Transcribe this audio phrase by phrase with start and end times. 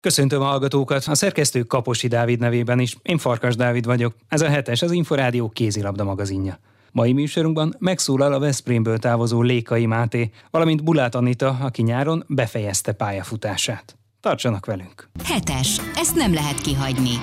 [0.00, 2.96] Köszöntöm a hallgatókat, a szerkesztő Kaposi Dávid nevében is.
[3.02, 4.14] Én Farkas Dávid vagyok.
[4.28, 6.58] Ez a hetes, az Inforádió kézilabda magazinja.
[6.92, 13.96] Mai műsorunkban megszólal a Veszprémből távozó Lékai Máté, valamint Bulát Anita, aki nyáron befejezte pályafutását.
[14.20, 15.10] Tartsanak velünk!
[15.24, 17.14] Hetes, ezt nem lehet kihagyni.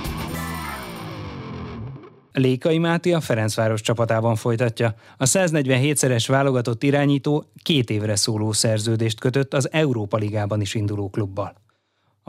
[2.32, 4.96] Lékai Máté a Ferencváros csapatában folytatja.
[5.18, 11.66] A 147-szeres válogatott irányító két évre szóló szerződést kötött az Európa Ligában is induló klubbal.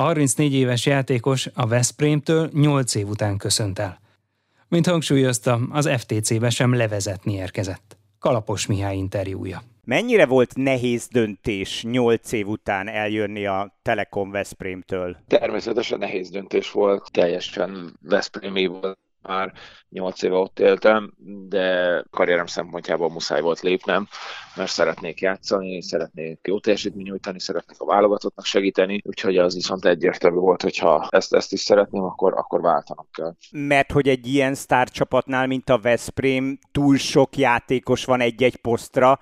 [0.01, 4.01] A 34 éves játékos a Veszprémtől 8 év után köszönt el.
[4.69, 7.97] Mint hangsúlyozta, az FTC-be sem levezetni érkezett.
[8.19, 9.62] Kalapos Mihály interjúja.
[9.84, 15.16] Mennyire volt nehéz döntés 8 év után eljönni a Telekom Veszprémtől?
[15.27, 19.53] Természetesen nehéz döntés volt, teljesen Veszprémi volt már
[19.89, 21.13] 8 éve ott éltem,
[21.49, 24.09] de karrierem szempontjából muszáj volt lépnem,
[24.57, 30.39] mert szeretnék játszani, szeretnék jó teljesítmény nyújtani, szeretnék a válogatottnak segíteni, úgyhogy az viszont egyértelmű
[30.39, 33.35] volt, hogy ha ezt, ezt is szeretném, akkor, akkor váltanom kell.
[33.51, 39.19] Mert hogy egy ilyen sztárcsapatnál, mint a Veszprém, túl sok játékos van egy-egy posztra,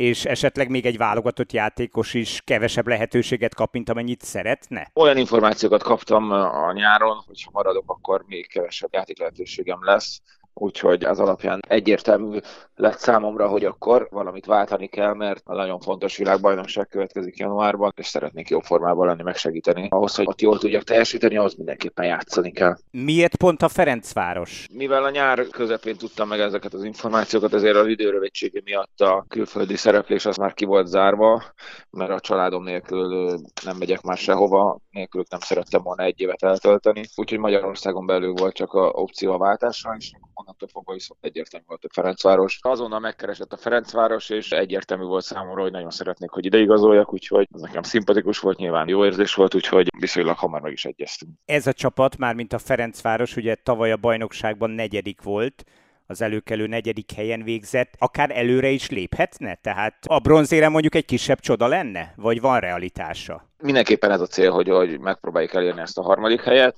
[0.00, 4.90] és esetleg még egy válogatott játékos is kevesebb lehetőséget kap, mint amennyit szeretne?
[4.94, 10.20] Olyan információkat kaptam a nyáron, hogy ha maradok, akkor még kevesebb játék lehetőségem lesz
[10.54, 12.38] úgyhogy az alapján egyértelmű
[12.74, 18.06] lett számomra, hogy akkor valamit váltani kell, mert a nagyon fontos világbajnokság következik januárban, és
[18.06, 19.86] szeretnék jó formában lenni, megsegíteni.
[19.90, 22.76] Ahhoz, hogy ott jól tudjak teljesíteni, ahhoz mindenképpen játszani kell.
[22.90, 24.66] Miért pont a Ferencváros?
[24.72, 29.76] Mivel a nyár közepén tudtam meg ezeket az információkat, ezért az időrövidsége miatt a külföldi
[29.76, 31.42] szereplés az már ki volt zárva,
[31.90, 37.02] mert a családom nélkül nem megyek már sehova, nélkülük nem szerettem volna egy évet eltölteni.
[37.16, 41.84] Úgyhogy Magyarországon belül volt csak a opció a váltásra, és onnantól fogva viszont egyértelmű volt
[41.84, 42.58] a Ferencváros.
[42.62, 47.60] Azonnal megkeresett a Ferencváros, és egyértelmű volt számomra, hogy nagyon szeretnék, hogy ideigazoljak, úgyhogy ez
[47.60, 51.32] nekem szimpatikus volt, nyilván jó érzés volt, úgyhogy viszonylag hamar meg is egyeztünk.
[51.44, 55.64] Ez a csapat, már mint a Ferencváros, ugye tavaly a bajnokságban negyedik volt,
[56.06, 59.54] az előkelő negyedik helyen végzett, akár előre is léphetne?
[59.54, 62.12] Tehát a bronzére mondjuk egy kisebb csoda lenne?
[62.16, 63.48] Vagy van realitása?
[63.62, 66.76] Mindenképpen ez a cél, hogy, hogy megpróbáljuk elérni ezt a harmadik helyet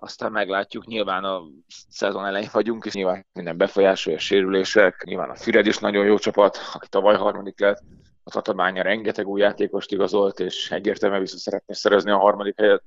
[0.00, 1.42] aztán meglátjuk, nyilván a
[1.88, 6.58] szezon elején vagyunk, és nyilván minden befolyásolja, sérülések, nyilván a Füred is nagyon jó csapat,
[6.72, 7.82] aki tavaly harmadik lett,
[8.22, 12.82] a Tatabánya rengeteg új játékost igazolt, és egyértelműen vissza szeretné szerezni a harmadik helyet,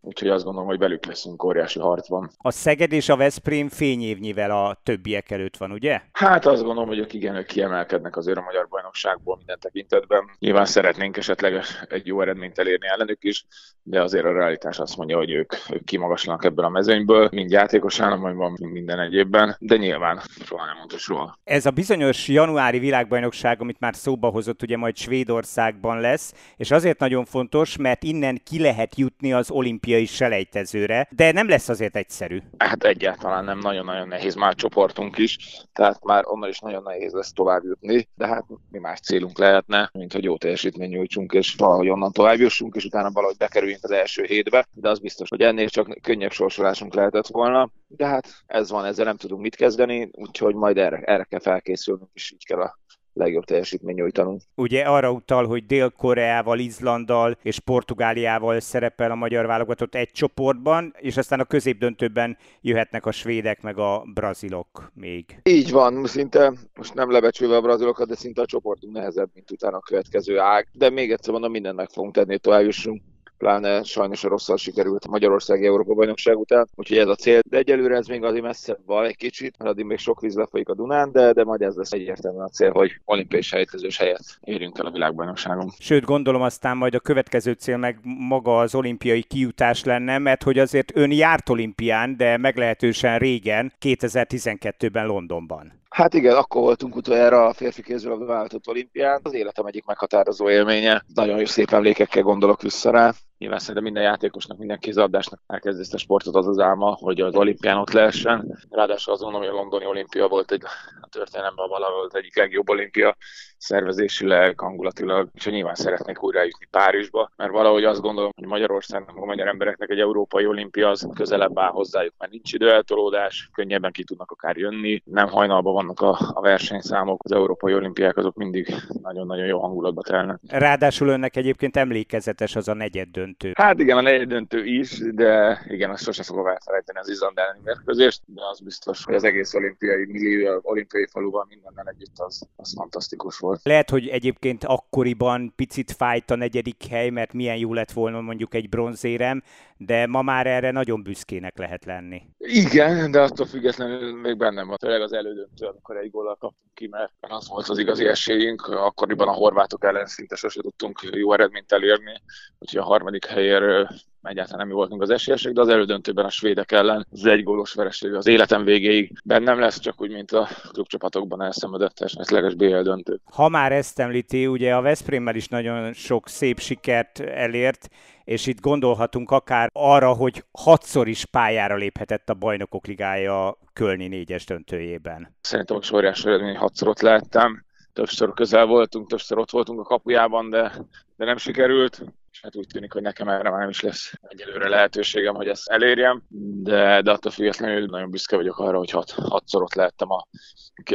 [0.00, 2.30] úgyhogy azt gondolom, hogy velük leszünk óriási harcban.
[2.38, 6.00] A Szeged és a Veszprém fényévnyivel a többiek előtt van, ugye?
[6.12, 10.30] Hát azt gondolom, hogy ők igen, ők kiemelkednek azért a magyar bajnokságból minden tekintetben.
[10.38, 13.46] Nyilván szeretnénk esetleg egy jó eredményt elérni ellenük is,
[13.82, 18.00] de azért a realitás azt mondja, hogy ők, ők kimagaslanak ebből a mezőnyből, mind játékos
[18.00, 21.38] állományban, minden egyébben, de nyilván soha nem mondta soha.
[21.44, 26.98] Ez a bizonyos januári világbajnokság, amit már szóba hozott, ugye majd Svédországban lesz, és azért
[26.98, 31.96] nagyon fontos, mert innen ki lehet jutni az olimpiai olimpiai selejtezőre, de nem lesz azért
[31.96, 32.38] egyszerű.
[32.58, 35.38] Hát egyáltalán nem, nagyon-nagyon nehéz már csoportunk is,
[35.72, 39.90] tehát már onnan is nagyon nehéz lesz tovább jutni, de hát mi más célunk lehetne,
[39.92, 43.90] mint hogy jó teljesítmény nyújtsunk, és valahogy onnan tovább jussunk, és utána valahogy bekerüljünk az
[43.90, 48.70] első hétbe, de az biztos, hogy ennél csak könnyebb sorsolásunk lehetett volna, de hát ez
[48.70, 52.60] van, ezzel nem tudunk mit kezdeni, úgyhogy majd erre, erre kell felkészülnünk, és így kell
[52.60, 52.78] a
[53.12, 54.40] legjobb teljesítmény nyújtanunk.
[54.54, 61.16] Ugye arra utal, hogy Dél-Koreával, Izlanddal és Portugáliával szerepel a magyar válogatott egy csoportban, és
[61.16, 65.40] aztán a középdöntőben jöhetnek a svédek meg a brazilok még.
[65.42, 69.76] Így van, szinte most nem lebecsülve a brazilokat, de szinte a csoportunk nehezebb, mint utána
[69.76, 70.68] a következő ág.
[70.72, 73.02] De még egyszer mondom, mindent meg fogunk tenni, hogy tovább jussunk
[73.40, 77.40] pláne sajnos a rosszal sikerült a Magyarországi Európa bajnokság után, úgyhogy ez a cél.
[77.48, 80.68] De egyelőre ez még azért messze van egy kicsit, mert addig még sok víz lefolyik
[80.68, 84.78] a Dunán, de, de majd ez lesz egyértelműen a cél, hogy olimpiai sejtezős helyet érjünk
[84.78, 85.70] el a világbajnokságon.
[85.78, 90.58] Sőt, gondolom aztán majd a következő cél meg maga az olimpiai kijutás lenne, mert hogy
[90.58, 95.78] azért ön járt olimpián, de meglehetősen régen, 2012-ben Londonban.
[95.90, 99.20] Hát igen, akkor voltunk utoljára a férfi kézilabda vállalatott olimpián.
[99.22, 101.04] Az életem egyik meghatározó élménye.
[101.14, 103.12] Nagyon jó szép emlékekkel gondolok vissza rá.
[103.40, 107.34] Nyilván szerintem minden játékosnak, minden kézabdásnak elkezd ezt a sportot az az álma, hogy az
[107.34, 108.58] olimpián ott lehessen.
[108.70, 110.62] Ráadásul azt gondolom, hogy a londoni olimpia volt egy
[111.00, 113.16] a történelemben valahol az egyik legjobb olimpia
[113.58, 119.24] szervezésileg, hangulatilag, és nyilván szeretnék újra jutni Párizsba, mert valahogy azt gondolom, hogy Magyarországnak, a
[119.24, 124.30] magyar embereknek egy európai olimpia az közelebb áll hozzájuk, mert nincs időeltolódás, könnyebben ki tudnak
[124.30, 129.60] akár jönni, nem hajnalban vannak a, a versenyszámok, az európai olimpiák azok mindig nagyon-nagyon jó
[129.60, 130.38] hangulatba telnek.
[130.48, 133.08] Ráadásul önnek egyébként emlékezetes az a negyed.
[133.52, 137.60] Hát igen, a negyed döntő is, de igen, azt sosem fogom elfelejteni az Izland elleni
[137.64, 142.74] mérkőzést, de az biztos, hogy az egész olimpiai millió, olimpiai faluban mindennel együtt az, az
[142.76, 143.60] fantasztikus volt.
[143.62, 148.54] Lehet, hogy egyébként akkoriban picit fájt a negyedik hely, mert milyen jó lett volna mondjuk
[148.54, 149.42] egy bronzérem,
[149.86, 152.22] de ma már erre nagyon büszkének lehet lenni.
[152.38, 154.76] Igen, de attól függetlenül még bennem van.
[154.76, 158.66] Tényleg az elődöntő, amikor egy góllal kaptunk ki, mert az volt az igazi esélyünk.
[158.66, 162.22] Akkoriban a horvátok ellen szinte sose tudtunk jó eredményt elérni,
[162.58, 163.88] úgyhogy a harmadik helyér
[164.22, 168.14] egyáltalán nem voltunk az esélyesek, de az elődöntőben a svédek ellen az egy gólos vereség
[168.14, 173.20] az életem végéig bennem lesz, csak úgy, mint a klubcsapatokban elszenvedett esetleges BL döntő.
[173.24, 177.88] Ha már ezt említi, ugye a Veszprémmel is nagyon sok szép sikert elért,
[178.24, 184.44] és itt gondolhatunk akár arra, hogy hatszor is pályára léphetett a Bajnokok Ligája Kölni négyes
[184.44, 185.36] döntőjében.
[185.40, 190.50] Szerintem a óriási eredmény, hatszor ott lehettem, többször közel voltunk, többször ott voltunk a kapujában,
[190.50, 190.72] de,
[191.16, 194.68] de nem sikerült és hát úgy tűnik, hogy nekem erre már nem is lesz egyelőre
[194.68, 196.22] lehetőségem, hogy ezt elérjem,
[196.62, 200.26] de, de attól függetlenül nagyon büszke vagyok arra, hogy hat, hatszor ott lehettem a,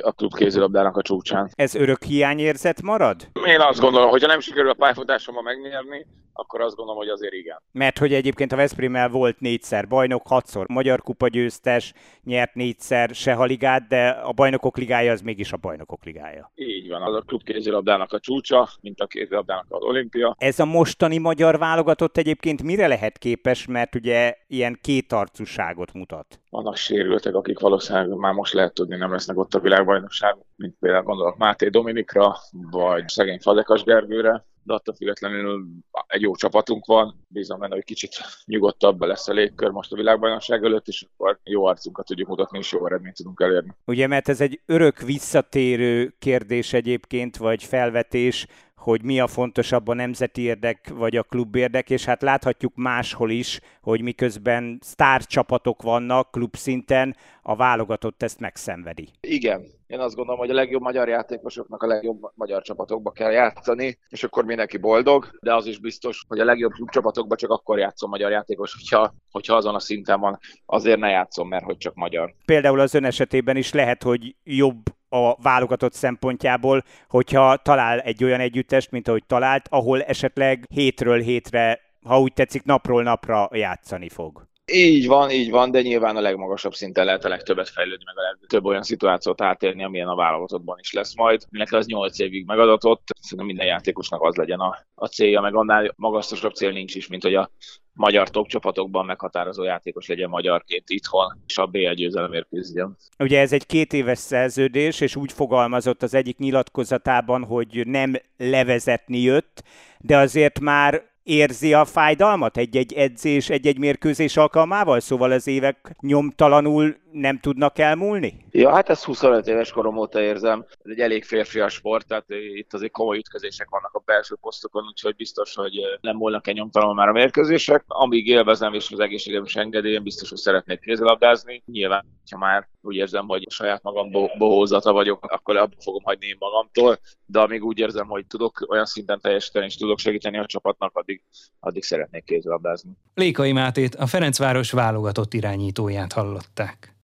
[0.01, 1.49] a klub kézilabdának a csúcsán.
[1.55, 3.27] Ez örök hiányérzet marad?
[3.45, 7.33] Én azt gondolom, hogy ha nem sikerül a pályafutásommal megnyerni, akkor azt gondolom, hogy azért
[7.33, 7.61] igen.
[7.71, 11.93] Mert hogy egyébként a Veszprémmel volt négyszer bajnok, hatszor magyar kupa győztes,
[12.23, 16.51] nyert négyszer se ligát, de a bajnokok ligája az mégis a bajnokok ligája.
[16.55, 20.35] Így van, az a klub kézilabdának a csúcsa, mint a kézilabdának az olimpia.
[20.37, 26.39] Ez a mostani magyar válogatott egyébként mire lehet képes, mert ugye ilyen kétarcúságot mutat?
[26.49, 31.03] Vannak sérültek, akik valószínűleg már most lehet tudni, nem lesznek ott a világbajnokság, mint például
[31.03, 32.35] gondolok Máté Dominikra,
[32.71, 35.65] vagy szegény Fazekas Gergőre, de attól függetlenül
[36.07, 38.15] egy jó csapatunk van, bízom benne, hogy kicsit
[38.45, 42.71] nyugodtabb lesz a légkör most a világbajnokság előtt, és akkor jó arcunkat tudjuk mutatni, és
[42.71, 43.75] jó eredményt tudunk elérni.
[43.85, 48.47] Ugye, mert ez egy örök visszatérő kérdés egyébként, vagy felvetés,
[48.85, 53.29] hogy mi a fontosabb a nemzeti érdek vagy a klub érdek, és hát láthatjuk máshol
[53.29, 59.09] is, hogy miközben sztárcsapatok vannak klub szinten, a válogatott ezt megszenvedi.
[59.21, 63.97] Igen, én azt gondolom, hogy a legjobb magyar játékosoknak a legjobb magyar csapatokba kell játszani,
[64.09, 68.09] és akkor mindenki boldog, de az is biztos, hogy a legjobb csapatokba csak akkor játszom
[68.09, 72.33] magyar játékos, hogyha, hogyha azon a szinten van, azért ne játszom, mert hogy csak magyar.
[72.45, 78.39] Például az ön esetében is lehet, hogy jobb a válogatott szempontjából, hogyha talál egy olyan
[78.39, 84.47] együttest, mint ahogy talált, ahol esetleg hétről hétre, ha úgy tetszik, napról napra játszani fog.
[84.71, 88.37] Így van, így van, de nyilván a legmagasabb szinten lehet a legtöbbet fejlődni, meg a
[88.39, 91.43] legtöbb olyan szituációt átérni, amilyen a válogatottban is lesz majd.
[91.49, 95.93] Mindenki az 8 évig megadatott, szerintem minden játékosnak az legyen a, a célja, meg annál
[95.95, 97.49] magasztosabb cél nincs is, mint hogy a
[97.95, 102.97] magyar top csapatokban meghatározó játékos legyen magyarként itthon, és a BL győzelemért küzdjön.
[103.19, 109.19] Ugye ez egy két éves szerződés, és úgy fogalmazott az egyik nyilatkozatában, hogy nem levezetni
[109.21, 109.63] jött,
[109.99, 114.99] de azért már érzi a fájdalmat egy-egy edzés, egy-egy mérkőzés alkalmával?
[114.99, 118.45] Szóval az évek nyomtalanul nem tudnak elmúlni?
[118.51, 120.65] Ja, hát ezt 25 éves korom óta érzem.
[120.69, 122.25] Ez egy elég férfias sport, tehát
[122.55, 126.95] itt azért komoly ütközések vannak a belső posztokon, úgyhogy biztos, hogy nem múlnak el nyomtalanul
[126.95, 127.83] már a mérkőzések.
[127.87, 131.63] Amíg élvezem és az egészségem is engedélyem, biztos, hogy szeretnék kézilabdázni.
[131.65, 136.25] Nyilván, ha már úgy érzem, hogy a saját magam bohózata vagyok, akkor abba fogom hagyni
[136.25, 140.45] én magamtól, de amíg úgy érzem, hogy tudok olyan szinten teljesíteni és tudok segíteni a
[140.45, 141.21] csapatnak, addig,
[141.59, 142.91] addig szeretnék kézilabdázni.
[143.13, 146.95] Lékai Mátét, a Ferencváros válogatott irányítóját hallották.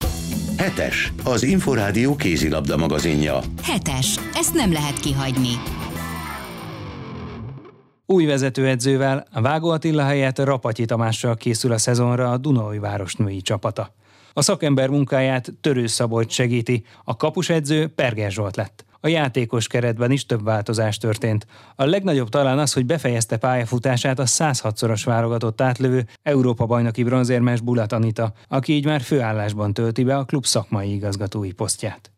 [0.62, 3.40] Hetes, az Inforádió kézilabda magazinja.
[3.64, 5.50] Hetes, ezt nem lehet kihagyni.
[8.06, 13.94] Új vezetőedzővel, Vágó Attila helyett Rapatyi Tamással készül a szezonra a Dunai Város női csapata.
[14.34, 18.86] A szakember munkáját Törő Szabolcs segíti, a kapusedző Perger Zsolt lett.
[19.04, 21.46] A játékos keretben is több változás történt.
[21.76, 27.92] A legnagyobb talán az, hogy befejezte pályafutását a 106-szoros válogatott átlövő Európa bajnoki bronzérmes Bulat
[27.92, 32.12] Anita, aki így már főállásban tölti be a klub szakmai igazgatói posztját.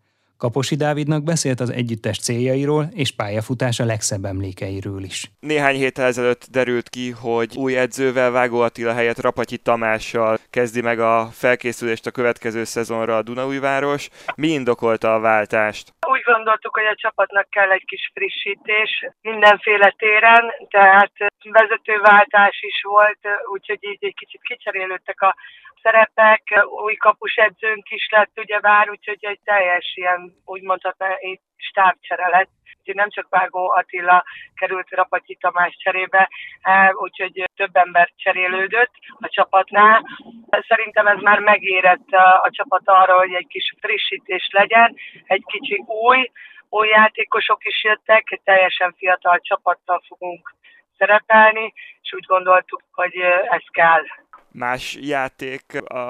[0.44, 5.32] Kaposi Dávidnak beszélt az együttes céljairól és pályafutása legszebb emlékeiről is.
[5.40, 11.00] Néhány héttel ezelőtt derült ki, hogy új edzővel Vágó Attila helyett Rapatyi Tamással kezdi meg
[11.00, 14.10] a felkészülést a következő szezonra a Dunaújváros.
[14.36, 15.94] Mi indokolta a váltást?
[16.26, 21.12] Úgy gondoltuk, hogy a csapatnak kell egy kis frissítés mindenféle téren, tehát
[21.44, 23.20] vezetőváltás is volt,
[23.52, 25.36] úgyhogy így egy kicsit kicserélődtek a
[25.82, 26.44] szerepek,
[26.84, 31.08] új kapus edzőnk is lett ugye vár, úgyhogy egy teljes ilyen, úgy mondhatná,
[31.58, 32.50] stábcsere lett.
[32.92, 34.24] Nem csak Vágó Attila
[34.56, 36.30] került Rapatyi Tamás cserébe,
[36.62, 40.04] e, úgyhogy több ember cserélődött a csapatnál.
[40.68, 42.12] Szerintem ez már megérett
[42.42, 46.32] a csapat arra, hogy egy kis frissítés legyen, egy kicsi új,
[46.70, 50.54] új játékosok is jöttek, egy teljesen fiatal csapattal fogunk
[50.98, 53.16] szerepelni, és úgy gondoltuk, hogy
[53.50, 54.04] ez kell
[54.54, 55.64] más játék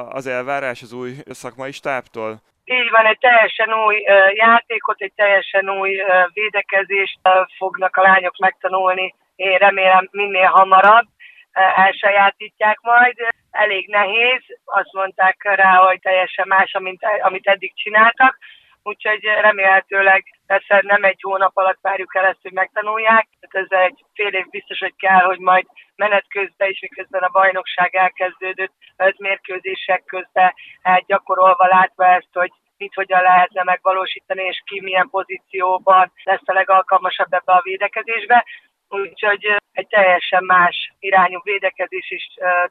[0.10, 2.42] az elvárás az új szakmai stábtól?
[2.65, 4.03] Így van, egy teljesen új
[4.34, 6.03] játékot, egy teljesen új
[6.34, 7.20] védekezést
[7.58, 9.15] fognak a lányok megtanulni.
[9.36, 11.05] Én remélem minél hamarabb
[11.75, 13.15] elsajátítják majd.
[13.51, 14.41] elég nehéz.
[14.65, 18.38] Azt mondták rá, hogy teljesen más, amit, amit eddig csináltak.
[18.84, 20.24] Úgyhogy remélhetőleg
[20.54, 23.28] persze nem egy hónap alatt várjuk el ezt, hogy megtanulják.
[23.40, 27.36] Tehát ez egy fél év biztos, hogy kell, hogy majd menet közben is, miközben a
[27.40, 34.62] bajnokság elkezdődött, az mérkőzések közben hát gyakorolva látva ezt, hogy mit hogyan lehetne megvalósítani, és
[34.66, 38.46] ki milyen pozícióban lesz a legalkalmasabb ebbe a védekezésbe.
[38.90, 42.26] Úgyhogy egy teljesen más irányú védekezés és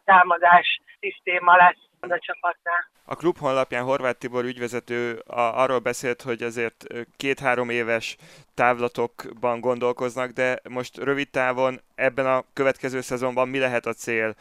[0.04, 2.90] támadás szisztéma lesz a csapatnál.
[3.04, 6.84] A klub honlapján Horváth Tibor ügyvezető arról beszélt, hogy azért
[7.16, 8.16] két-három éves
[8.54, 14.34] távlatokban gondolkoznak, de most rövid távon ebben a következő szezonban mi lehet a cél?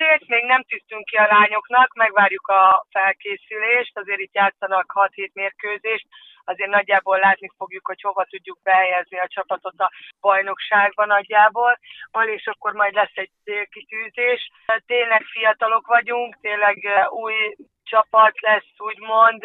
[0.00, 6.06] célt még nem tűztünk ki a lányoknak, megvárjuk a felkészülést, azért itt játszanak 6-7 mérkőzést,
[6.44, 11.78] azért nagyjából látni fogjuk, hogy hova tudjuk behelyezni a csapatot a bajnokságban nagyjából,
[12.24, 14.50] és akkor majd lesz egy célkitűzés.
[14.86, 16.76] Tényleg fiatalok vagyunk, tényleg
[17.08, 17.34] új
[17.90, 19.42] csapat lesz, úgymond,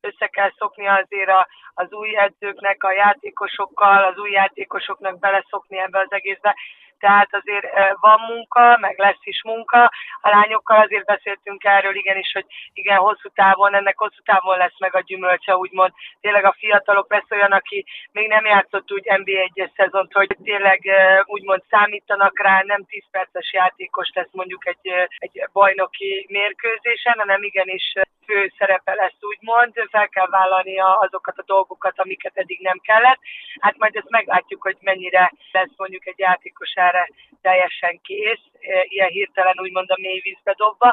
[0.00, 5.98] össze kell szokni azért a, az új edzőknek, a játékosokkal, az új játékosoknak beleszokni ebbe
[5.98, 6.56] az egészbe
[6.98, 7.66] tehát azért
[8.00, 9.92] van munka, meg lesz is munka.
[10.20, 14.94] A lányokkal azért beszéltünk erről igenis, hogy igen, hosszú távon, ennek hosszú távon lesz meg
[14.94, 15.92] a gyümölcse, úgymond.
[16.20, 20.80] Tényleg a fiatalok lesz olyan, aki még nem játszott úgy NBA egyes szezont, hogy tényleg
[21.24, 24.88] úgymond számítanak rá, nem 10 perces játékos lesz mondjuk egy,
[25.18, 27.92] egy bajnoki mérkőzésen, hanem igenis
[28.28, 33.20] fő szerepe lesz, úgymond, fel kell vállalni azokat a dolgokat, amiket eddig nem kellett.
[33.60, 37.08] Hát majd ezt meglátjuk, hogy mennyire lesz mondjuk egy játékos erre
[37.42, 38.44] teljesen kész,
[38.88, 40.92] ilyen hirtelen úgymond a mély vízbe dobva.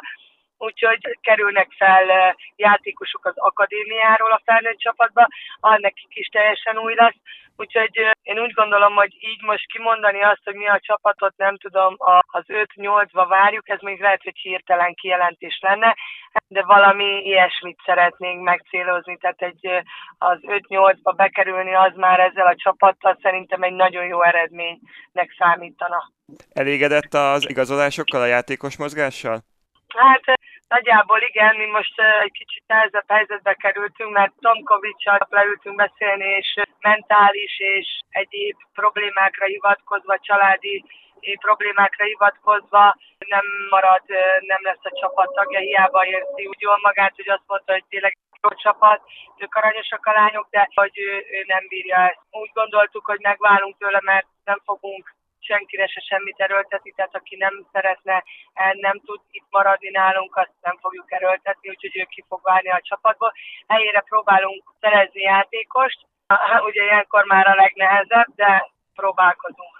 [0.58, 5.28] Úgyhogy kerülnek fel játékosok az akadémiáról a felnőtt csapatba,
[5.78, 7.20] nekik is teljesen új lesz.
[7.58, 11.96] Úgyhogy én úgy gondolom, hogy így most kimondani azt, hogy mi a csapatot nem tudom,
[12.26, 15.96] az 5-8-ba várjuk, ez még lehet, hogy hirtelen kijelentés lenne,
[16.48, 19.68] de valami ilyesmit szeretnénk megcélozni, tehát egy,
[20.18, 26.12] az 5-8-ba bekerülni az már ezzel a csapattal szerintem egy nagyon jó eredménynek számítana.
[26.54, 29.40] Elégedett az igazolásokkal, a játékos mozgással?
[29.88, 36.53] Hát nagyjából igen, mi most egy kicsit nehezebb helyzetbe kerültünk, mert Tomkovicsal leültünk beszélni, és
[36.79, 40.84] mentális és egyéb problémákra hivatkozva, családi
[41.39, 44.03] problémákra hivatkozva nem marad,
[44.39, 48.17] nem lesz a csapat tagja, hiába érzi úgy jól magát, hogy azt mondta, hogy tényleg
[48.41, 49.01] jó csapat,
[49.38, 52.19] ők aranyosak a lányok, de hogy ő, ő nem bírja ezt.
[52.31, 55.14] Úgy gondoltuk, hogy megválunk tőle, mert nem fogunk
[55.46, 58.24] senkire se semmit erőltetni, tehát aki nem szeretne,
[58.54, 62.70] eh, nem tud itt maradni nálunk, azt nem fogjuk erőltetni, úgyhogy ő ki fog válni
[62.70, 63.34] a csapatból.
[63.68, 66.00] Helyére próbálunk szerezni játékost,
[66.68, 69.75] ugye ilyenkor már a legnehezebb, de próbálkozunk.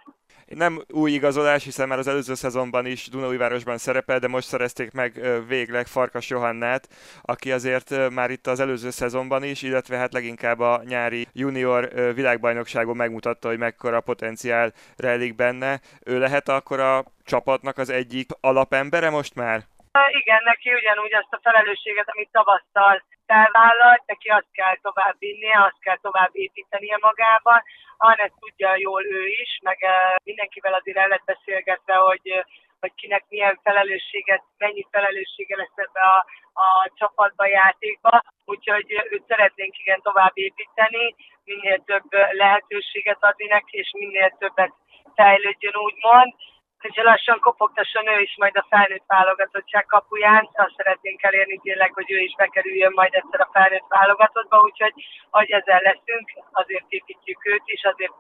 [0.56, 5.22] Nem új igazolás, hiszen már az előző szezonban is Dunaújvárosban szerepel, de most szerezték meg
[5.48, 6.88] végleg Farkas Johannát,
[7.22, 12.96] aki azért már itt az előző szezonban is, illetve hát leginkább a nyári junior világbajnokságon
[12.96, 15.82] megmutatta, hogy mekkora potenciál rejlik benne.
[16.04, 19.66] Ő lehet akkor a csapatnak az egyik alapembere most már?
[20.10, 25.80] Igen, neki ugyanúgy azt a felelősséget, amit tavasztal felvállalt, neki azt kell tovább vinnie, azt
[25.80, 27.62] kell tovább építenie magában.
[27.98, 29.78] Anne tudja jól ő is, meg
[30.24, 32.46] mindenkivel azért el lett beszélgetve, hogy
[32.80, 38.22] hogy kinek milyen felelősséget, mennyi felelőssége lesz ebbe a, a csapatba, játékba.
[38.46, 44.74] Úgyhogy őt szeretnénk igen tovább építeni, minél több lehetőséget adni neki, és minél többet
[45.16, 46.34] fejlődjön úgymond
[46.82, 50.50] hogy lassan kopogtasson ő is majd a felnőtt válogatottság kapuján.
[50.54, 54.94] Azt szeretnénk elérni tényleg, hogy ő is bekerüljön majd egyszer a felnőtt válogatottba, úgyhogy
[55.30, 58.14] hogy ezzel leszünk, azért építjük őt is, azért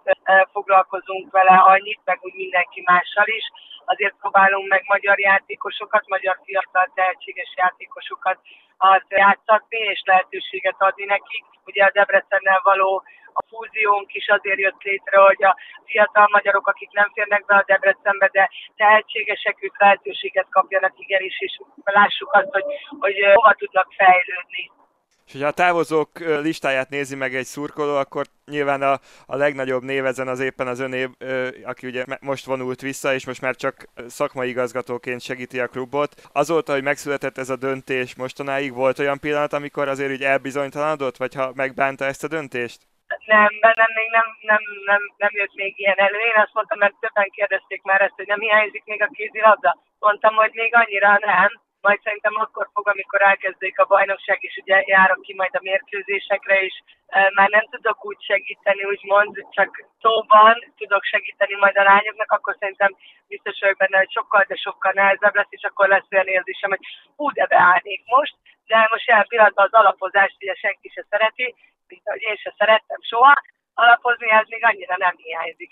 [0.52, 3.46] foglalkozunk vele annyit, meg úgy mindenki mással is.
[3.86, 8.40] Azért próbálunk meg magyar játékosokat, magyar fiatal tehetséges játékosokat
[9.08, 11.46] játszatni, és lehetőséget adni nekik.
[11.66, 13.04] Ugye a Debrecennel való
[13.40, 17.64] a fúziónk is azért jött létre, hogy a fiatal magyarok, akik nem férnek be a
[17.68, 22.66] Debrecenbe, de tehetségesek, ők lehetőséget kapjanak igenis, és lássuk azt, hogy,
[23.00, 24.72] hogy hova tudnak fejlődni.
[25.26, 30.06] És hogyha a távozók listáját nézi meg egy szurkoló, akkor nyilván a, a legnagyobb név
[30.06, 31.10] ezen az éppen az öné,
[31.64, 36.30] aki ugye most vonult vissza, és most már csak szakmai igazgatóként segíti a klubot.
[36.32, 41.34] Azóta, hogy megszületett ez a döntés mostanáig, volt olyan pillanat, amikor azért úgy elbizonytalanodott, vagy
[41.36, 42.80] ha megbánta ezt a döntést?
[43.26, 46.18] Nem, bennem még nem, nem, nem, nem jött még ilyen elő.
[46.18, 49.78] Én azt mondtam, mert többen kérdezték már ezt, hogy nem hiányzik még a kézilabda.
[50.00, 51.50] Mondtam, hogy még annyira nem,
[51.88, 56.62] majd szerintem akkor fog, amikor elkezdődik a bajnokság, és ugye járok ki majd a mérkőzésekre,
[56.62, 56.76] és
[57.34, 59.70] már nem tudok úgy segíteni, úgymond, csak
[60.02, 62.92] szóban tudok segíteni majd a lányoknak, akkor szerintem
[63.28, 66.86] biztos vagyok benne, hogy sokkal, de sokkal nehezebb lesz, és akkor lesz olyan érzésem, hogy
[67.16, 68.36] hú, de beállnék most,
[68.68, 71.56] de most jelen pillanatban az alapozást ugye senki se szereti,
[71.88, 73.34] mint ahogy én se szerettem soha,
[73.74, 75.72] alapozni ez még annyira nem hiányzik.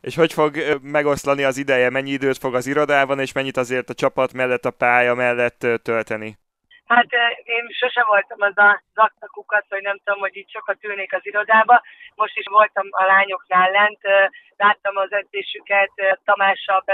[0.00, 1.90] És hogy fog megoszlani az ideje?
[1.90, 6.38] Mennyi időt fog az irodában, és mennyit azért a csapat mellett, a pálya mellett tölteni?
[6.86, 7.12] Hát
[7.44, 11.82] én sose voltam az a zaktakukat, hogy nem tudom, hogy itt sokat ülnék az irodába.
[12.14, 14.00] Most is voltam a lányoknál lent,
[14.56, 15.92] láttam az edzésüket,
[16.24, 16.84] Tamással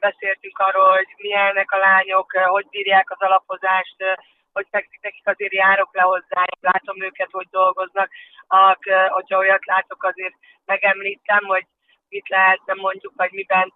[0.00, 3.96] beszéltünk arról, hogy milyenek a lányok, hogy bírják az alapozást,
[4.52, 8.10] hogy nekik azért járok le hozzá, látom őket, hogy dolgoznak,
[9.08, 11.66] hogyha olyat látok, azért megemlítem, hogy
[12.08, 13.72] mit lehetne mondjuk, vagy miben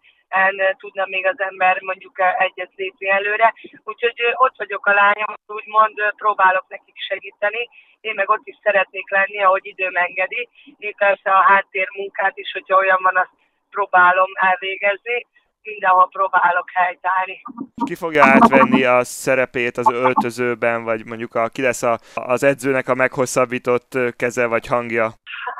[0.76, 3.54] tudna még az ember mondjuk egyet lépni előre.
[3.84, 7.68] Úgyhogy ott vagyok a lányom, úgymond próbálok nekik segíteni.
[8.00, 10.48] Én meg ott is szeretnék lenni, ahogy időm engedi.
[10.78, 13.30] Én persze a háttér munkát is, hogyha olyan van, azt
[13.70, 15.26] próbálom elvégezni
[15.66, 17.42] mindenhol próbálok helytállni.
[17.84, 22.88] Ki fogja átvenni a szerepét az öltözőben, vagy mondjuk a, ki lesz a, az edzőnek
[22.88, 25.04] a meghosszabbított keze vagy hangja?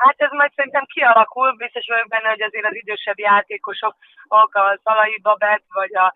[0.03, 3.95] Hát ez majd szerintem kialakul, biztos vagyok benne, hogy azért az idősebb játékosok,
[4.29, 6.13] a Szalai Babett, vagy a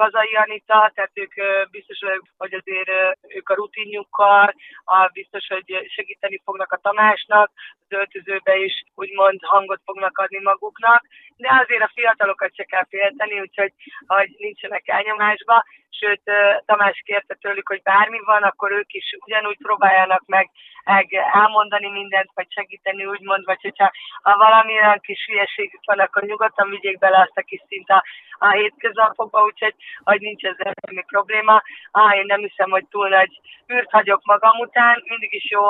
[0.00, 1.32] Kazai Anita, tehát ők
[1.70, 1.98] biztos,
[2.36, 2.90] hogy azért
[3.36, 7.50] ők a rutinjukkal, a biztos, hogy segíteni fognak a Tamásnak,
[7.88, 11.02] az öltözőbe is úgymond hangot fognak adni maguknak,
[11.36, 13.72] de azért a fiatalokat se kell félteni, úgyhogy
[14.06, 15.64] hogy nincsenek elnyomásba,
[15.98, 16.22] sőt
[16.66, 20.50] Tamás kérte tőlük, hogy bármi van, akkor ők is ugyanúgy próbáljanak meg,
[20.84, 23.90] meg elmondani mindent, vagy segíteni úgymond, vagy hogyha
[24.22, 28.04] ha valamilyen kis hülyeségük van, akkor nyugodtan vigyék bele azt a kis szint a,
[28.38, 29.74] a hétköznapokba, úgyhogy
[30.04, 31.62] hogy nincs ezzel semmi probléma.
[31.90, 33.40] Ah, én nem hiszem, hogy túl nagy
[33.72, 35.62] űrt hagyok magam után, mindig is jó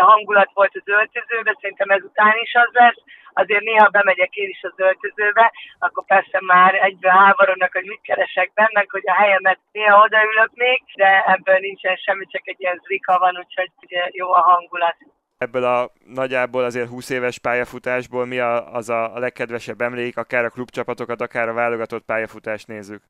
[0.00, 3.02] hangulat volt az öltözőben, szerintem ezután is az lesz,
[3.42, 8.50] azért néha bemegyek én is az öltözőbe, akkor persze már egybe háborodnak, hogy mit keresek
[8.54, 13.18] benne, hogy a helyemet néha odaülök még, de ebből nincsen semmi, csak egy ilyen zrika
[13.18, 14.96] van, úgyhogy ugye jó a hangulat.
[15.38, 20.50] Ebből a nagyjából azért 20 éves pályafutásból mi a, az a legkedvesebb emlék, akár a
[20.50, 23.02] klubcsapatokat, akár a válogatott pályafutást nézzük?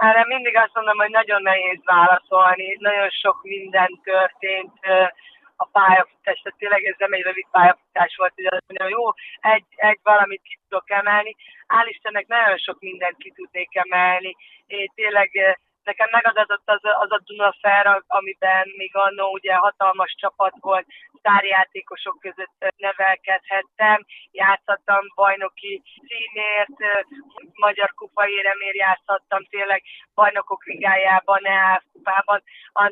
[0.00, 4.72] Erre mindig azt mondom, hogy nagyon nehéz válaszolni, nagyon sok minden történt,
[5.62, 9.04] a pályafutás, tehát tényleg ez nem egy rövid pályafutás volt, hogy azt mondjam, jó,
[9.52, 11.36] egy, egy valamit ki tudok emelni.
[11.68, 14.36] Hál' Istennek nagyon sok mindent ki tudnék emelni.
[14.66, 15.30] Én tényleg
[15.90, 20.86] nekem megadatott az, az a Dunafer, amiben még annó ugye hatalmas csapat volt,
[21.18, 23.98] sztárjátékosok között nevelkedhettem,
[24.30, 26.78] játszottam bajnoki címért,
[27.66, 29.82] magyar kupa éremért játszottam, tényleg
[30.14, 32.42] bajnokok ligájában, EHF kupában,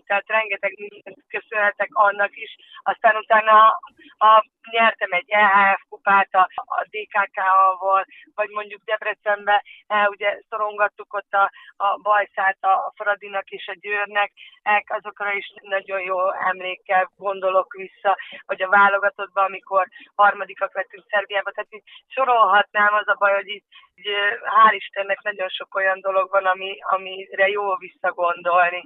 [0.06, 2.56] tehát rengeteg mindent köszönhetek annak is.
[2.82, 3.52] Aztán utána
[4.18, 8.04] a, a nyertem egy EHF kupát a, a DKK-val,
[8.34, 14.32] vagy mondjuk Debrecenbe, eh, ugye szorongattuk ott a, a bajszát a Fradinak és a Győrnek,
[14.86, 21.74] azokra is nagyon jó emlékkel gondolok vissza, vagy a válogatottban, amikor harmadikak lettünk Szerbiába, tehát
[21.74, 24.08] így sorolhatnám, az a baj, hogy így, így
[24.42, 28.82] hál' Istennek nagyon sok olyan dolog van, ami, amire jó visszagondolni.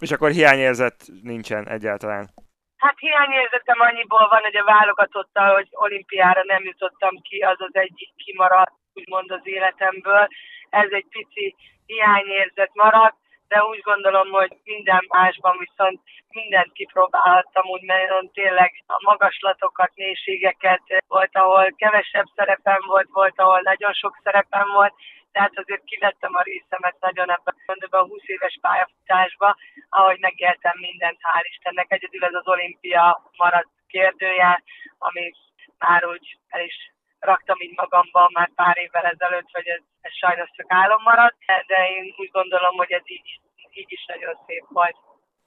[0.00, 2.28] És akkor hiányérzet nincsen egyáltalán?
[2.76, 8.10] Hát hiányérzetem annyiból van, hogy a válogatottal, hogy olimpiára nem jutottam ki, az az egyik
[8.16, 10.28] kimaradt, úgymond az életemből.
[10.70, 13.16] Ez egy pici hiányérzet maradt,
[13.48, 20.82] de úgy gondolom, hogy minden másban viszont mindent kipróbálhattam, úgy nagyon tényleg a magaslatokat, mélységeket
[21.08, 24.94] volt, ahol kevesebb szerepem volt, volt, ahol nagyon sok szerepem volt,
[25.32, 27.54] tehát azért kivettem a részemet nagyon ebben
[27.90, 29.56] a 20 éves pályafutásba,
[29.88, 31.92] ahogy megéltem mindent, hál' Istennek.
[31.92, 34.62] Egyedül ez az olimpia maradt kérdője,
[34.98, 35.32] ami
[35.78, 40.50] már úgy el is raktam így magamban már pár évvel ezelőtt, hogy ez, ez sajnos
[40.56, 43.40] csak álom maradt, de én úgy gondolom, hogy ez így,
[43.72, 44.96] így is nagyon szép volt.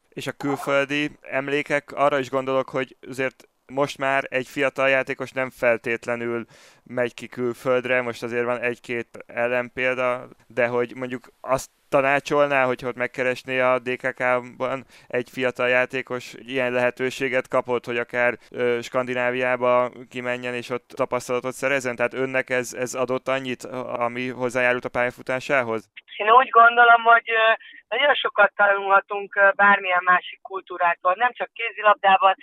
[0.10, 5.50] És a külföldi emlékek, arra is gondolok, hogy azért most már egy fiatal játékos nem
[5.50, 6.46] feltétlenül
[6.84, 12.96] megy ki külföldre, most azért van egy-két ellenpélda, de hogy mondjuk azt tanácsolná, hogy ott
[12.96, 20.70] megkeresné a DKK-ban egy fiatal játékos ilyen lehetőséget kapott, hogy akár ö, Skandináviába kimenjen és
[20.70, 21.96] ott tapasztalatot szerezzen?
[21.96, 23.64] Tehát önnek ez, ez adott annyit,
[24.06, 25.90] ami hozzájárult a pályafutásához?
[26.18, 27.30] Én úgy gondolom, hogy
[27.90, 32.36] nagyon sokat tanulhatunk bármilyen másik kultúrától, nem csak kézilabdában,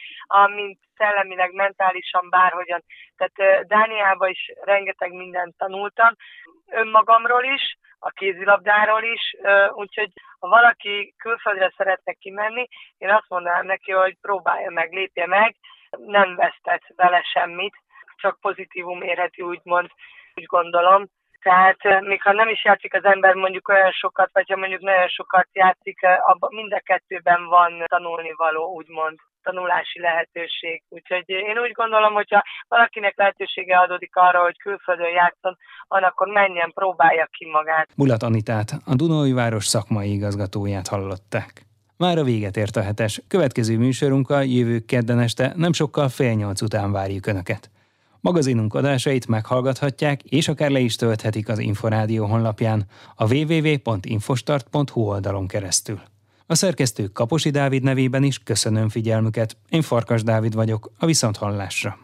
[0.54, 2.84] mint szellemileg, mentálisan, bárhogyan.
[3.16, 6.14] Tehát Dániában is rengeteg mindent tanultam.
[6.70, 9.36] önmagamról is, a kézilabdáról is,
[9.72, 15.56] úgyhogy ha valaki külföldre szeretne kimenni, én azt mondanám neki, hogy próbálja meg, lépje meg,
[15.90, 17.76] nem vesztett vele semmit,
[18.16, 19.88] csak pozitívum érheti, úgymond,
[20.34, 21.06] úgy gondolom.
[21.42, 25.08] Tehát még ha nem is játszik az ember mondjuk olyan sokat, vagy ha mondjuk nagyon
[25.08, 30.82] sokat játszik, abban mind a kettőben van tanulnivaló, úgymond tanulási lehetőség.
[30.88, 35.56] Úgyhogy én úgy gondolom, hogyha valakinek lehetősége adódik arra, hogy külföldön játszon,
[35.88, 37.88] akkor menjen, próbálja ki magát.
[37.96, 41.66] Mulat Anitát, a Dunói Város szakmai igazgatóját hallották.
[41.96, 43.20] Már a véget ért a hetes.
[43.28, 47.70] Következő műsorunkkal jövő kedden este nem sokkal fél nyolc után várjuk Önöket.
[48.20, 56.00] Magazinunk adásait meghallgathatják, és akár le is tölthetik az Inforádió honlapján a www.infostart.hu oldalon keresztül.
[56.50, 59.56] A szerkesztő Kaposi Dávid nevében is köszönöm figyelmüket.
[59.68, 61.98] Én Farkas Dávid vagyok, a Viszonthallásra.